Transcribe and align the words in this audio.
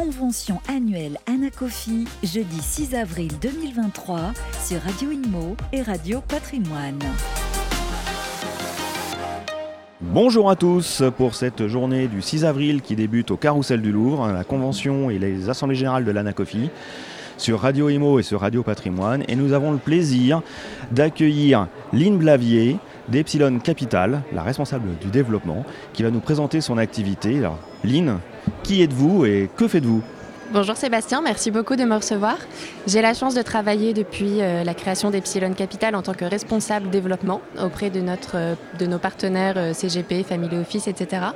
convention 0.00 0.62
annuelle 0.66 1.18
Anacofi, 1.26 2.06
jeudi 2.22 2.62
6 2.62 2.94
avril 2.94 3.30
2023 3.38 4.32
sur 4.64 4.80
Radio 4.80 5.10
Imo 5.10 5.58
et 5.74 5.82
Radio 5.82 6.22
Patrimoine. 6.26 6.98
Bonjour 10.00 10.48
à 10.48 10.56
tous 10.56 11.02
pour 11.18 11.34
cette 11.34 11.66
journée 11.66 12.08
du 12.08 12.22
6 12.22 12.46
avril 12.46 12.80
qui 12.80 12.96
débute 12.96 13.30
au 13.30 13.36
Carrousel 13.36 13.82
du 13.82 13.92
Louvre, 13.92 14.28
la 14.28 14.42
convention 14.42 15.10
et 15.10 15.18
les 15.18 15.50
assemblées 15.50 15.76
générales 15.76 16.06
de 16.06 16.10
l'Anacofi 16.12 16.70
sur 17.36 17.60
Radio 17.60 17.90
Imo 17.90 18.18
et 18.18 18.22
sur 18.22 18.40
Radio 18.40 18.62
Patrimoine. 18.62 19.22
Et 19.28 19.36
nous 19.36 19.52
avons 19.52 19.70
le 19.70 19.76
plaisir 19.76 20.40
d'accueillir 20.92 21.68
Lynn 21.92 22.16
Blavier 22.16 22.78
d'Epsilon 23.10 23.58
Capital, 23.58 24.22
la 24.32 24.42
responsable 24.42 24.96
du 24.98 25.08
développement, 25.08 25.66
qui 25.92 26.04
va 26.04 26.10
nous 26.10 26.20
présenter 26.20 26.62
son 26.62 26.78
activité. 26.78 27.36
Alors, 27.38 27.58
qui 28.62 28.82
êtes-vous 28.82 29.24
et 29.24 29.50
que 29.56 29.68
faites-vous 29.68 30.02
Bonjour 30.52 30.76
Sébastien, 30.76 31.22
merci 31.22 31.52
beaucoup 31.52 31.76
de 31.76 31.84
me 31.84 31.94
recevoir. 31.94 32.36
J'ai 32.88 33.02
la 33.02 33.14
chance 33.14 33.36
de 33.36 33.42
travailler 33.42 33.94
depuis 33.94 34.40
euh, 34.40 34.64
la 34.64 34.74
création 34.74 35.12
d'Epsilon 35.12 35.52
Capital 35.52 35.94
en 35.94 36.02
tant 36.02 36.12
que 36.12 36.24
responsable 36.24 36.90
développement 36.90 37.40
auprès 37.62 37.88
de, 37.88 38.00
notre, 38.00 38.32
euh, 38.34 38.54
de 38.80 38.86
nos 38.86 38.98
partenaires 38.98 39.54
euh, 39.56 39.72
CGP, 39.72 40.24
Family 40.24 40.56
Office, 40.56 40.88
etc. 40.88 41.26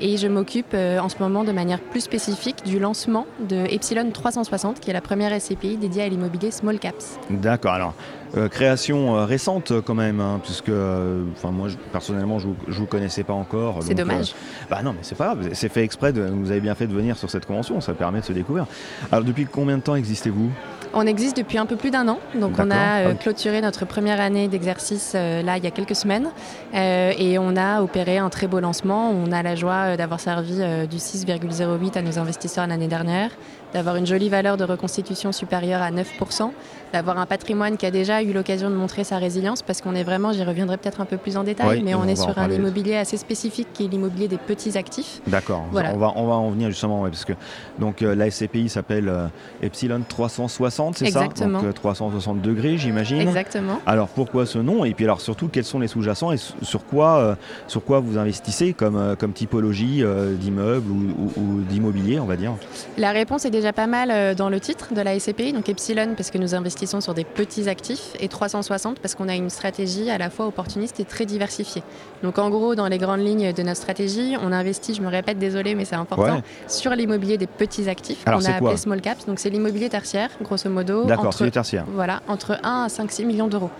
Et 0.00 0.16
je 0.16 0.26
m'occupe 0.26 0.74
en 0.74 1.10
ce 1.10 1.18
moment 1.20 1.44
de 1.44 1.52
manière 1.52 1.80
plus 1.80 2.00
spécifique 2.00 2.64
du 2.64 2.78
lancement 2.78 3.26
de 3.46 3.56
Epsilon 3.70 4.10
360, 4.10 4.80
qui 4.80 4.88
est 4.88 4.94
la 4.94 5.02
première 5.02 5.38
SCPI 5.38 5.76
dédiée 5.76 6.04
à 6.04 6.08
l'immobilier 6.08 6.50
Small 6.50 6.78
Caps. 6.78 7.18
D'accord, 7.28 7.74
alors 7.74 7.94
euh, 8.36 8.48
création 8.48 9.16
euh, 9.16 9.24
récente 9.26 9.72
quand 9.84 9.94
même, 9.94 10.20
hein, 10.20 10.40
puisque 10.42 10.70
euh, 10.70 11.22
moi 11.44 11.68
personnellement 11.92 12.38
je 12.38 12.48
ne 12.48 12.54
vous 12.68 12.86
connaissais 12.86 13.24
pas 13.24 13.34
encore. 13.34 13.80
C'est 13.82 13.94
dommage. 13.94 14.34
bah 14.70 14.80
non, 14.82 14.92
mais 14.92 15.00
c'est 15.02 15.16
pas 15.16 15.34
grave, 15.34 15.50
c'est 15.52 15.68
fait 15.68 15.82
exprès, 15.82 16.14
de, 16.14 16.22
vous 16.22 16.50
avez 16.50 16.60
bien 16.60 16.74
fait 16.74 16.86
de 16.86 16.94
venir 16.94 17.18
sur 17.18 17.28
cette 17.28 17.44
convention, 17.44 17.80
ça 17.82 17.92
permet 17.92 18.20
de 18.20 18.24
se 18.24 18.32
découvrir. 18.32 18.66
Alors 19.10 19.24
depuis 19.24 19.44
combien 19.44 19.76
de 19.76 19.82
temps 19.82 19.96
existez-vous? 19.96 20.50
On 20.94 21.06
existe 21.06 21.36
depuis 21.36 21.58
un 21.58 21.66
peu 21.66 21.76
plus 21.76 21.90
d'un 21.90 22.08
an, 22.08 22.20
donc 22.34 22.52
on 22.58 22.70
a 22.70 23.14
clôturé 23.14 23.60
notre 23.60 23.86
première 23.86 24.20
année 24.20 24.48
d'exercice 24.48 25.14
là 25.14 25.56
il 25.56 25.64
y 25.64 25.66
a 25.66 25.70
quelques 25.70 25.96
semaines 25.96 26.28
et 26.74 27.38
on 27.38 27.56
a 27.56 27.80
opéré 27.80 28.18
un 28.18 28.28
très 28.28 28.46
beau 28.46 28.60
lancement. 28.60 29.10
On 29.10 29.32
a 29.32 29.42
la 29.42 29.54
joie 29.54 29.96
d'avoir 29.96 30.20
servi 30.20 30.56
du 30.88 30.98
6,08 30.98 31.96
à 31.96 32.02
nos 32.02 32.18
investisseurs 32.18 32.66
l'année 32.66 32.88
dernière, 32.88 33.30
d'avoir 33.72 33.96
une 33.96 34.06
jolie 34.06 34.28
valeur 34.28 34.56
de 34.56 34.64
reconstitution 34.64 35.32
supérieure 35.32 35.82
à 35.82 35.90
9%, 35.90 36.50
d'avoir 36.92 37.18
un 37.18 37.26
patrimoine 37.26 37.76
qui 37.76 37.86
a 37.86 37.90
déjà 37.90 38.22
eu 38.22 38.32
l'occasion 38.32 38.70
de 38.70 38.74
montrer 38.74 39.04
sa 39.04 39.18
résilience, 39.18 39.62
parce 39.62 39.80
qu'on 39.80 39.94
est 39.94 40.04
vraiment, 40.04 40.32
j'y 40.32 40.44
reviendrai 40.44 40.76
peut-être 40.76 41.00
un 41.00 41.06
peu 41.06 41.16
plus 41.16 41.36
en 41.36 41.44
détail, 41.44 41.82
mais 41.82 41.94
on, 41.94 42.04
est 42.04 42.16
sur 42.16 42.38
un 42.38 42.50
immobilier 42.50 42.96
assez 42.96 43.16
spécifique 43.16 43.68
qui 43.72 43.84
est 43.84 43.88
l'immobilier 43.88 44.28
des 44.28 44.36
petits 44.36 44.76
actifs. 44.76 45.20
D'accord, 45.26 45.64
on, 45.72 45.98
va, 45.98 46.12
on 46.16 46.26
va 46.26 46.34
en 46.34 46.50
venir 46.50 46.68
justement, 46.68 47.02
parce 47.02 47.24
que 47.24 47.32
donc, 47.78 48.02
euh, 48.02 48.14
la 48.14 48.30
SCPI 48.30 48.68
s'appelle 48.68 49.08
euh, 49.08 49.26
Epsilon 49.62 50.02
360, 50.06 50.98
c'est 50.98 51.10
ça? 51.10 51.26
Donc 51.28 51.74
360 51.74 52.36
euh, 52.36 52.40
degrés, 52.40 52.76
j'imagine. 52.76 53.20
Exactement. 53.20 53.80
Alors 53.86 54.08
pourquoi 54.08 54.46
ce 54.46 54.58
nom? 54.58 54.84
Et 54.84 54.94
puis 54.94 55.04
alors 55.04 55.20
surtout, 55.20 55.48
quels 55.48 55.64
sont 55.64 55.80
les 55.80 55.88
sous-jacents 55.88 56.32
et 56.32 56.36
sur 56.36 56.84
quoi, 56.84 57.36
sur 57.66 57.84
quoi 57.84 58.00
vous 58.00 58.18
investissez 58.18 58.72
comme, 58.72 59.16
comme 59.18 59.32
typologie 59.32 60.02
d'immeubles 60.32 60.90
ou, 60.90 61.40
ou 61.40 61.60
d'immobilier, 61.62 62.20
on 62.20 62.26
va 62.26 62.36
dire? 62.36 62.52
La 62.98 63.12
réponse 63.12 63.44
est 63.44 63.50
déjà 63.50 63.61
pas 63.70 63.86
mal 63.86 64.34
dans 64.34 64.48
le 64.48 64.58
titre 64.58 64.94
de 64.94 65.00
la 65.00 65.18
SCPI, 65.18 65.52
donc 65.52 65.68
Epsilon 65.68 66.14
parce 66.16 66.30
que 66.30 66.38
nous 66.38 66.54
investissons 66.54 67.00
sur 67.00 67.14
des 67.14 67.24
petits 67.24 67.68
actifs 67.68 68.16
et 68.18 68.26
360 68.28 68.98
parce 68.98 69.14
qu'on 69.14 69.28
a 69.28 69.34
une 69.34 69.50
stratégie 69.50 70.10
à 70.10 70.18
la 70.18 70.30
fois 70.30 70.46
opportuniste 70.46 70.98
et 70.98 71.04
très 71.04 71.26
diversifiée. 71.26 71.84
Donc 72.24 72.38
en 72.38 72.50
gros, 72.50 72.74
dans 72.74 72.88
les 72.88 72.98
grandes 72.98 73.20
lignes 73.20 73.52
de 73.52 73.62
notre 73.62 73.76
stratégie, 73.76 74.36
on 74.42 74.50
investit, 74.52 74.94
je 74.94 75.02
me 75.02 75.08
répète, 75.08 75.38
désolé, 75.38 75.74
mais 75.74 75.84
c'est 75.84 75.94
important, 75.94 76.42
sur 76.66 76.92
l'immobilier 76.92 77.38
des 77.38 77.46
petits 77.46 77.88
actifs 77.88 78.24
qu'on 78.24 78.44
a 78.44 78.56
appelé 78.56 78.76
small 78.76 79.00
caps. 79.00 79.26
Donc 79.26 79.38
c'est 79.38 79.50
l'immobilier 79.50 79.88
tertiaire, 79.88 80.30
grosso 80.42 80.68
modo. 80.68 81.04
D'accord, 81.04 81.34
c'est 81.34 81.50
tertiaire. 81.50 81.84
Voilà, 81.88 82.22
entre 82.26 82.58
1 82.64 82.84
à 82.84 82.86
5-6 82.88 83.26
millions 83.26 83.48
d'euros. 83.48 83.70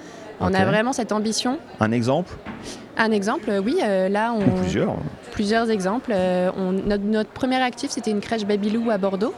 On 0.43 0.55
a 0.55 0.65
vraiment 0.65 0.93
cette 0.93 1.13
ambition. 1.13 1.59
Un 1.81 1.93
exemple? 1.93 2.35
Un 2.97 3.11
exemple, 3.11 3.49
euh, 3.49 3.61
oui, 3.65 3.79
euh, 3.83 4.09
là 4.09 4.35
on... 4.37 4.61
plusieurs 4.61 4.97
Plusieurs 5.31 5.71
exemples. 5.71 6.13
Euh, 6.15 6.51
notre, 6.85 7.31
premier 7.31 7.57
actif, 7.57 7.91
c'était 7.91 8.11
une 8.11 8.21
crèche 8.21 8.45
Babylou 8.45 8.91
à 8.91 8.99
Bordeaux. 8.99 9.33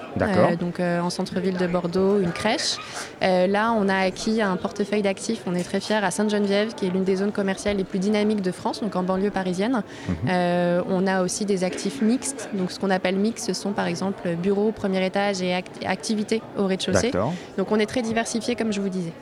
donc 0.59 0.81
en 0.81 1.09
centre-ville 1.09 1.57
de 1.57 1.69
Bordeaux, 1.69 2.19
une 2.19 2.33
crèche. 2.33 2.79
là, 3.23 3.73
on 3.79 3.89
a 3.89 3.99
acquis 3.99 4.43
un 4.43 4.57
portefeuille 4.57 5.03
d'actifs, 5.03 5.43
on 5.47 5.55
est 5.55 5.63
très 5.63 5.79
fiers, 5.79 6.03
à 6.03 6.11
Sainte-Geneviève, 6.11 6.75
qui 6.75 6.87
est 6.87 6.91
l'une 6.91 7.05
des 7.05 7.17
zones 7.17 7.31
commerciales 7.31 7.77
les 7.77 7.85
plus 7.85 8.01
dynamiques 8.01 8.43
de 8.43 8.51
France, 8.51 8.81
donc 8.81 8.97
en 8.97 9.05
banlieue 9.05 9.31
parisienne. 9.31 9.83
Mhm. 10.09 10.85
on 10.91 11.07
a 11.07 11.23
aussi 11.23 11.45
des 11.45 11.63
actifs 11.63 12.03
mixtes. 12.03 12.51
Donc 12.55 12.73
ce 12.73 12.81
qu'on 12.81 12.91
appelle 12.91 13.17
mixtes, 13.17 13.47
ce 13.47 13.53
sont 13.53 13.71
par 13.71 13.87
exemple 13.87 14.35
bureaux, 14.35 14.73
premier 14.73 15.07
étage 15.07 15.43
et 15.43 15.55
activités 15.87 16.43
au 16.59 16.67
rez-de-chaussée. 16.67 17.13
Donc 17.57 17.71
on 17.71 17.79
est 17.79 17.87
très 17.87 18.03
diversifié, 18.03 18.57
comme 18.57 18.73
je 18.73 18.81
vous 18.81 18.89
disais. 18.89 19.13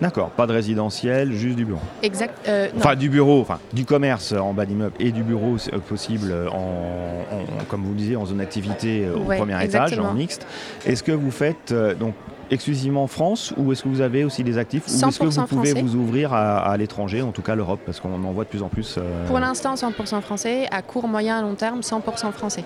D'accord, 0.00 0.30
pas 0.30 0.46
de 0.46 0.52
résidentiel, 0.52 1.32
juste 1.32 1.56
du 1.56 1.64
bureau. 1.64 1.80
Exact. 2.02 2.36
Euh, 2.48 2.68
enfin, 2.76 2.96
du 2.96 3.08
bureau, 3.08 3.40
enfin, 3.40 3.58
du 3.72 3.84
commerce 3.84 4.32
en 4.32 4.52
bas 4.52 4.66
d'immeuble 4.66 4.94
et 4.98 5.12
du 5.12 5.22
bureau 5.22 5.56
euh, 5.72 5.78
possible, 5.78 6.34
en, 6.52 7.64
comme 7.68 7.82
vous 7.82 7.90
le 7.90 7.96
disiez, 7.96 8.16
en 8.16 8.26
zone 8.26 8.38
d'activité 8.38 9.04
euh, 9.04 9.16
au 9.16 9.24
premier 9.24 9.62
étage, 9.64 9.98
en 9.98 10.14
mixte. 10.14 10.46
Est-ce 10.86 11.02
que 11.02 11.12
vous 11.12 11.30
faites 11.30 11.74
donc 11.98 12.14
exclusivement 12.50 13.06
France 13.06 13.54
ou 13.56 13.72
est-ce 13.72 13.82
que 13.82 13.88
vous 13.88 14.02
avez 14.02 14.22
aussi 14.24 14.44
des 14.44 14.58
actifs 14.58 14.86
ou 14.86 15.08
est-ce 15.08 15.18
que 15.18 15.24
vous 15.24 15.46
pouvez 15.46 15.72
vous 15.74 15.94
ouvrir 15.94 16.32
à, 16.34 16.76
l'étranger, 16.76 17.22
en 17.22 17.32
tout 17.32 17.42
cas 17.42 17.54
l'Europe, 17.54 17.80
parce 17.86 18.00
qu'on 18.00 18.22
en 18.22 18.32
voit 18.32 18.44
de 18.44 18.48
plus 18.48 18.62
en 18.62 18.68
plus 18.68 18.98
Pour 19.26 19.38
l'instant, 19.38 19.74
100% 19.74 20.20
français. 20.20 20.66
À 20.70 20.82
court, 20.82 21.08
moyen, 21.08 21.40
long 21.42 21.54
terme, 21.54 21.80
100% 21.80 22.32
français. 22.32 22.64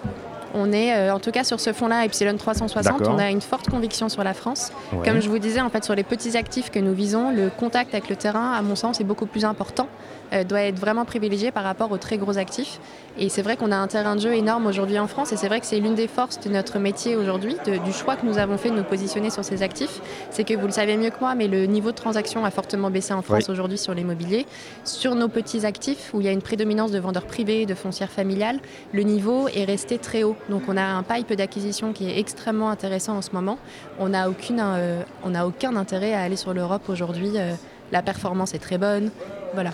On 0.55 0.73
est, 0.73 0.95
euh, 0.95 1.15
en 1.15 1.21
tout 1.21 1.31
cas 1.31 1.45
sur 1.45 1.61
ce 1.61 1.73
fonds-là, 1.73 2.05
Epsilon 2.05 2.37
360, 2.37 3.07
on 3.09 3.19
a 3.19 3.31
une 3.31 3.41
forte 3.41 3.69
conviction 3.69 4.09
sur 4.09 4.25
la 4.25 4.35
France. 4.35 4.73
Comme 5.05 5.21
je 5.21 5.29
vous 5.29 5.39
disais, 5.39 5.61
en 5.61 5.71
fait, 5.71 5.85
sur 5.85 5.95
les 5.95 6.05
petits 6.05 6.37
actifs 6.37 6.71
que 6.71 6.79
nous 6.79 6.95
visons, 6.95 7.31
le 7.31 7.51
contact 7.51 7.95
avec 7.95 8.09
le 8.09 8.17
terrain, 8.17 8.53
à 8.53 8.63
mon 8.63 8.77
sens, 8.77 9.01
est 9.01 9.05
beaucoup 9.05 9.27
plus 9.27 9.45
important 9.45 9.89
euh, 10.35 10.45
doit 10.45 10.61
être 10.61 10.79
vraiment 10.79 11.07
privilégié 11.07 11.51
par 11.51 11.65
rapport 11.65 11.91
aux 11.91 11.97
très 11.97 12.19
gros 12.19 12.37
actifs. 12.37 12.81
Et 13.19 13.29
c'est 13.31 13.41
vrai 13.41 13.57
qu'on 13.57 13.73
a 13.73 13.77
un 13.77 13.87
terrain 13.87 14.15
de 14.15 14.21
jeu 14.21 14.35
énorme 14.35 14.67
aujourd'hui 14.67 14.99
en 14.99 15.07
France 15.07 15.33
et 15.33 15.37
c'est 15.37 15.49
vrai 15.49 15.59
que 15.59 15.67
c'est 15.67 15.81
l'une 15.81 15.95
des 15.95 16.07
forces 16.07 16.39
de 16.41 16.51
notre 16.51 16.79
métier 16.79 17.17
aujourd'hui, 17.17 17.57
du 17.65 17.93
choix 17.93 18.15
que 18.15 18.27
nous 18.27 18.39
avons 18.39 18.59
fait 18.59 18.71
de 18.71 18.77
nous 18.77 18.85
positionner 18.85 19.31
sur 19.31 19.43
ces 19.43 19.63
actifs. 19.63 20.01
C'est 20.31 20.45
que 20.45 20.55
vous 20.55 20.67
le 20.67 20.73
savez 20.73 20.97
mieux 20.97 21.11
que 21.11 21.21
moi, 21.21 21.35
mais 21.35 21.49
le 21.49 21.65
niveau 21.67 21.91
de 21.91 21.97
transaction 21.97 22.45
a 22.45 22.51
fortement 22.51 22.91
baissé 22.91 23.15
en 23.15 23.23
France 23.23 23.49
aujourd'hui 23.49 23.79
sur 23.79 23.95
l'immobilier. 23.95 24.47
Sur 24.85 25.15
nos 25.15 25.29
petits 25.29 25.65
actifs, 25.65 26.11
où 26.13 26.21
il 26.21 26.27
y 26.27 26.29
a 26.29 26.33
une 26.33 26.43
prédominance 26.43 26.93
de 26.93 26.99
vendeurs 26.99 27.27
privés, 27.27 27.65
de 27.65 27.75
foncières 27.75 28.11
familiales, 28.11 28.61
le 28.93 29.03
niveau 29.03 29.49
est 29.49 29.65
resté 29.65 29.99
très 29.99 30.25
haut. 30.25 30.37
Donc 30.49 30.63
on 30.69 30.77
a 30.77 30.83
un 30.83 31.03
pipe 31.03 31.33
d'acquisition 31.35 31.93
qui 31.93 32.09
est 32.09 32.19
extrêmement 32.19 32.71
intéressant 32.71 33.17
en 33.17 33.23
ce 33.23 33.31
moment. 33.33 33.59
On 33.99 34.09
n'a 34.09 34.29
euh, 34.29 35.03
aucun 35.45 35.77
intérêt 35.77 36.15
à 36.15 36.23
aller 36.23 36.37
sur 36.37 36.55
l'Europe 36.55 36.89
aujourd'hui. 36.89 37.33
Euh, 37.37 37.53
la 37.93 38.03
performance 38.03 38.55
est 38.55 38.59
très 38.59 38.77
bonne, 38.77 39.11
voilà, 39.55 39.71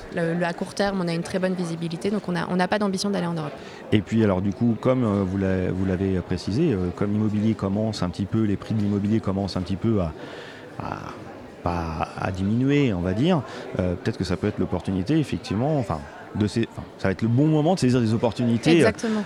à 0.47 0.53
court 0.53 0.73
terme, 0.75 1.01
on 1.03 1.09
a 1.09 1.13
une 1.13 1.25
très 1.25 1.41
bonne 1.41 1.55
visibilité, 1.55 2.11
donc 2.13 2.23
on 2.29 2.33
n'a 2.33 2.69
pas 2.69 2.79
d'ambition 2.79 3.11
d'aller 3.11 3.27
en 3.27 3.35
Europe. 3.35 3.51
Et 3.91 4.03
puis, 4.03 4.23
alors 4.23 4.41
du 4.41 4.53
coup, 4.53 4.77
comme 4.81 5.03
euh, 5.03 5.25
vous 5.25 5.85
l'avez 5.85 6.21
précisé, 6.21 6.77
comme 6.95 7.11
l'immobilier 7.11 7.55
commence 7.55 8.05
un 8.05 8.11
petit 8.11 8.27
peu, 8.27 8.45
les 8.45 8.57
prix 8.57 8.75
de 8.75 8.81
l'immobilier 8.81 9.19
commencent 9.19 9.57
un 9.57 9.63
petit 9.63 9.75
peu 9.75 9.99
à, 10.79 12.31
diminuer, 12.31 12.95
on 12.95 13.01
va 13.01 13.15
dire, 13.15 13.43
peut-être 13.77 14.17
que 14.17 14.25
ça 14.25 14.37
peut 14.37 14.47
être 14.47 14.59
l'opportunité, 14.59 15.19
effectivement, 15.19 15.85
de 16.35 16.47
ces, 16.47 16.69
ça 16.99 17.09
va 17.09 17.13
être 17.13 17.23
le 17.23 17.29
bon 17.29 17.47
moment 17.47 17.75
de 17.75 17.79
saisir 17.79 18.01
des 18.01 18.13
opportunités 18.15 18.85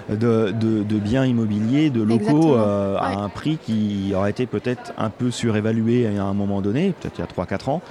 de, 0.08 0.52
de, 0.52 0.98
biens 0.98 1.24
immobiliers, 1.24 1.91
de 1.91 2.02
locaux 2.02 2.54
à 2.54 3.08
un 3.08 3.28
prix 3.28 3.58
qui 3.64 4.12
aurait 4.14 4.30
été 4.30 4.46
peut-être 4.46 4.92
un 4.98 5.10
peu 5.10 5.30
surévalué 5.30 6.06
à 6.06 6.24
un 6.24 6.34
moment 6.34 6.60
donné, 6.60 6.94
peut-être 7.00 7.19
il 7.19 7.20
y 7.20 7.24
a 7.24 7.44
3-4 7.44 7.70
ans. 7.70 7.82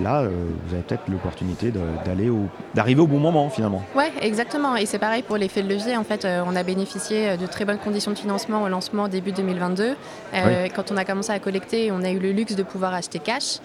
Là, 0.00 0.22
euh, 0.22 0.30
vous 0.66 0.74
avez 0.74 0.82
peut-être 0.82 1.08
l'opportunité 1.08 1.72
d'aller 2.04 2.30
d'arriver 2.74 3.00
au 3.00 3.06
bon 3.06 3.20
moment 3.20 3.48
finalement. 3.48 3.82
Oui, 3.94 4.04
exactement. 4.20 4.74
Et 4.76 4.86
c'est 4.86 4.98
pareil 4.98 5.22
pour 5.22 5.36
l'effet 5.36 5.62
de 5.62 5.68
levier. 5.68 5.96
En 5.96 6.04
fait, 6.04 6.24
euh, 6.24 6.42
on 6.46 6.56
a 6.56 6.62
bénéficié 6.64 7.30
euh, 7.30 7.36
de 7.36 7.46
très 7.46 7.64
bonnes 7.64 7.78
conditions 7.78 8.10
de 8.10 8.18
financement 8.18 8.62
au 8.64 8.68
lancement 8.68 9.08
début 9.08 9.32
2022. 9.32 9.96
Quand 10.74 10.90
on 10.90 10.96
a 10.96 11.04
commencé 11.04 11.30
à 11.30 11.38
collecter, 11.38 11.92
on 11.92 12.02
a 12.02 12.10
eu 12.10 12.18
le 12.18 12.32
luxe 12.32 12.56
de 12.56 12.62
pouvoir 12.62 12.92
acheter 12.94 13.18
cash. 13.18 13.58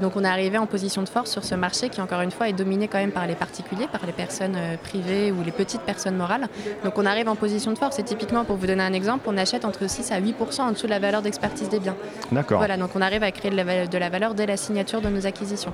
donc 0.00 0.16
on 0.16 0.24
est 0.24 0.28
arrivé 0.28 0.58
en 0.58 0.66
position 0.66 1.02
de 1.02 1.08
force 1.08 1.30
sur 1.30 1.44
ce 1.44 1.54
marché 1.54 1.88
qui, 1.88 2.00
encore 2.00 2.20
une 2.20 2.30
fois, 2.30 2.48
est 2.48 2.52
dominé 2.52 2.88
quand 2.88 2.98
même 2.98 3.12
par 3.12 3.26
les 3.26 3.34
particuliers, 3.34 3.86
par 3.86 4.04
les 4.06 4.12
personnes 4.12 4.56
privées 4.82 5.30
ou 5.30 5.44
les 5.44 5.52
petites 5.52 5.82
personnes 5.82 6.16
morales. 6.16 6.48
Donc 6.84 6.98
on 6.98 7.06
arrive 7.06 7.28
en 7.28 7.36
position 7.36 7.72
de 7.72 7.78
force. 7.78 7.98
Et 7.98 8.02
typiquement, 8.02 8.44
pour 8.44 8.56
vous 8.56 8.66
donner 8.66 8.82
un 8.82 8.92
exemple, 8.92 9.28
on 9.28 9.36
achète 9.36 9.64
entre 9.64 9.88
6 9.88 10.10
à 10.10 10.20
8% 10.20 10.62
en 10.62 10.72
dessous 10.72 10.86
de 10.86 10.90
la 10.90 10.98
valeur 10.98 11.22
d'expertise 11.22 11.68
des 11.68 11.78
biens. 11.78 11.96
D'accord. 12.32 12.58
Voilà, 12.58 12.76
donc 12.76 12.90
on 12.96 13.00
arrive 13.00 13.22
à 13.22 13.30
créer 13.30 13.50
de 13.50 13.98
la 13.98 14.08
valeur 14.08 14.34
dès 14.34 14.46
la 14.46 14.56
signature 14.56 15.00
de 15.00 15.08
nos 15.08 15.26
acquisitions. 15.26 15.72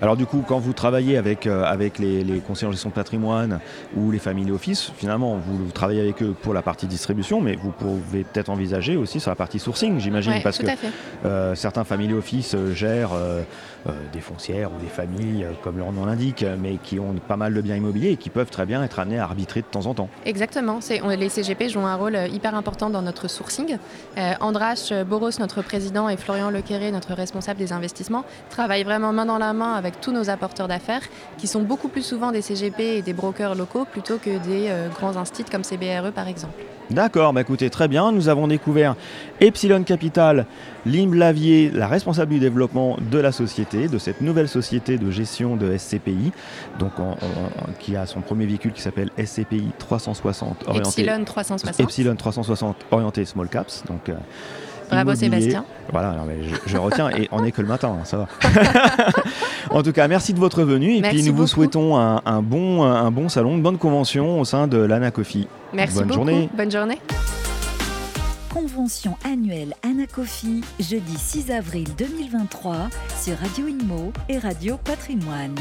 Alors 0.00 0.16
du 0.16 0.26
coup, 0.26 0.44
quand 0.46 0.58
vous 0.58 0.72
travaillez 0.72 1.16
avec, 1.16 1.46
euh, 1.46 1.64
avec 1.64 1.98
les, 1.98 2.24
conseillers 2.46 2.68
en 2.68 2.72
gestion 2.72 2.90
de 2.90 2.94
patrimoine 2.94 3.60
ou 3.96 4.10
les 4.10 4.18
family 4.18 4.50
office, 4.50 4.92
finalement, 4.96 5.36
vous, 5.36 5.70
travaillez 5.72 6.00
avec 6.00 6.22
eux 6.22 6.34
pour 6.40 6.54
la 6.54 6.62
partie 6.62 6.86
distribution, 6.86 7.40
mais 7.40 7.56
vous 7.56 7.70
pouvez 7.70 8.24
peut-être 8.24 8.48
envisager 8.48 8.96
aussi 8.96 9.20
sur 9.20 9.30
la 9.30 9.36
partie 9.36 9.58
sourcing, 9.58 9.98
j'imagine, 9.98 10.34
parce 10.42 10.58
que 10.58 10.66
euh, 11.24 11.54
certains 11.54 11.84
family 11.84 12.14
office 12.14 12.56
gèrent 12.74 13.10
des 14.12 14.20
foncières 14.20 14.70
ou 14.72 14.82
des 14.82 14.88
familles, 14.88 15.46
comme 15.62 15.78
leur 15.78 15.92
nom 15.92 16.06
l'indique, 16.06 16.44
mais 16.58 16.78
qui 16.82 16.98
ont 16.98 17.14
pas 17.14 17.36
mal 17.36 17.54
de 17.54 17.60
biens 17.60 17.76
immobiliers 17.76 18.12
et 18.12 18.16
qui 18.16 18.30
peuvent 18.30 18.50
très 18.50 18.66
bien 18.66 18.82
être 18.82 18.98
amenés 18.98 19.18
à 19.18 19.24
arbitrer 19.24 19.60
de 19.60 19.66
temps 19.66 19.86
en 19.86 19.94
temps. 19.94 20.08
Exactement. 20.24 20.80
les 21.16 21.28
CGP 21.28 21.68
jouent 21.68 21.80
un 21.80 21.96
rôle 21.96 22.18
hyper 22.32 22.54
important 22.54 22.90
dans 22.90 23.02
notre 23.02 23.28
sourcing. 23.28 23.76
Andras 24.40 24.92
Boros, 25.06 25.30
notre 25.38 25.62
président, 25.62 26.08
et 26.08 26.16
Florian 26.16 26.50
Lequeré, 26.50 26.90
notre 26.90 27.14
responsable 27.14 27.58
des 27.58 27.72
investissements, 27.72 28.24
travaillent 28.50 28.84
vraiment 28.84 29.12
main 29.12 29.26
dans 29.26 29.38
la 29.38 29.52
main 29.52 29.63
avec 29.72 30.00
tous 30.00 30.12
nos 30.12 30.30
apporteurs 30.30 30.68
d'affaires, 30.68 31.02
qui 31.38 31.46
sont 31.46 31.62
beaucoup 31.62 31.88
plus 31.88 32.02
souvent 32.02 32.32
des 32.32 32.42
CGP 32.42 32.80
et 32.98 33.02
des 33.02 33.12
brokers 33.14 33.54
locaux 33.54 33.86
plutôt 33.90 34.18
que 34.18 34.30
des 34.30 34.68
euh, 34.68 34.88
grands 34.88 35.16
instituts 35.16 35.50
comme 35.50 35.64
CBRE 35.64 36.12
par 36.12 36.28
exemple. 36.28 36.62
D'accord, 36.90 37.32
bah 37.32 37.40
écoutez, 37.40 37.70
très 37.70 37.88
bien. 37.88 38.12
Nous 38.12 38.28
avons 38.28 38.46
découvert 38.46 38.94
Epsilon 39.40 39.82
Capital, 39.84 40.44
Lim 40.84 41.14
Lavier, 41.14 41.70
la 41.70 41.88
responsable 41.88 42.32
du 42.32 42.40
développement 42.40 42.98
de 43.10 43.18
la 43.18 43.32
société, 43.32 43.88
de 43.88 43.96
cette 43.96 44.20
nouvelle 44.20 44.48
société 44.48 44.98
de 44.98 45.10
gestion 45.10 45.56
de 45.56 45.74
SCPI, 45.78 46.30
donc 46.78 46.92
qui 47.78 47.96
a 47.96 48.04
son 48.04 48.20
premier 48.20 48.44
véhicule 48.44 48.72
qui 48.72 48.82
s'appelle 48.82 49.10
SCPI 49.16 49.70
360 49.78 50.64
orienté 50.66 50.88
Epsilon 51.02 51.24
360. 51.24 51.80
Epsilon 51.80 52.16
360 52.16 52.76
orienté 52.90 53.24
small 53.24 53.48
caps. 53.48 53.82
Donc, 53.86 54.08
euh, 54.08 54.14
Bravo 54.90 55.14
Sébastien. 55.14 55.64
Voilà, 55.90 56.16
je, 56.66 56.76
retiens 56.76 57.10
et 57.10 57.28
on 57.30 57.42
n'est 57.42 57.52
que 57.52 57.62
le 57.62 57.68
matin, 57.68 57.96
hein, 58.00 58.04
ça 58.04 58.16
va. 58.16 58.28
en 59.70 59.82
tout 59.82 59.92
cas, 59.92 60.08
merci 60.08 60.32
de 60.32 60.38
votre 60.38 60.62
venue 60.62 60.96
et 60.96 61.02
puis 61.02 61.22
nous 61.22 61.34
vous 61.34 61.46
souhaitons 61.46 61.96
un, 61.96 62.42
bon, 62.42 62.82
un 62.82 63.10
bon 63.10 63.28
salon, 63.28 63.54
une 63.54 63.62
bonne 63.62 63.78
convention 63.78 64.40
au 64.40 64.44
sein 64.44 64.66
de 64.66 64.78
l'Anacofi. 64.78 65.46
Merci 65.72 65.96
Bonne 65.96 66.04
beaucoup. 66.08 66.14
journée. 66.16 66.48
Bonne 66.56 66.70
journée. 66.70 66.98
Convention 68.52 69.16
annuelle 69.24 69.74
Anacofi, 69.82 70.62
jeudi 70.78 71.18
6 71.18 71.50
avril 71.50 71.88
2023 71.98 72.88
sur 73.20 73.36
Radio 73.38 73.66
Inmo 73.66 74.12
et 74.28 74.38
Radio 74.38 74.78
Patrimoine. 74.82 75.56